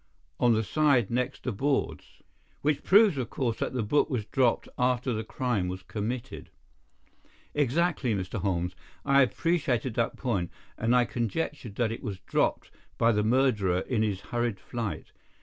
"On 0.39 0.55
the 0.55 0.63
side 0.63 1.11
next 1.11 1.43
the 1.43 1.51
boards." 1.51 2.23
"Which 2.63 2.81
proves, 2.81 3.19
of 3.19 3.29
course, 3.29 3.59
that 3.59 3.73
the 3.73 3.83
book 3.83 4.09
was 4.09 4.25
dropped 4.25 4.67
after 4.75 5.13
the 5.13 5.23
crime 5.23 5.67
was 5.67 5.83
committed." 5.83 6.49
"Exactly, 7.53 8.15
Mr. 8.15 8.39
Holmes. 8.41 8.75
I 9.05 9.21
appreciated 9.21 9.93
that 9.93 10.17
point, 10.17 10.49
and 10.75 10.95
I 10.95 11.05
conjectured 11.05 11.75
that 11.75 11.91
it 11.91 12.01
was 12.01 12.17
dropped 12.21 12.71
by 12.97 13.11
the 13.11 13.21
murderer 13.23 13.81
in 13.81 14.01
his 14.01 14.21
hurried 14.21 14.59
flight. 14.59 15.11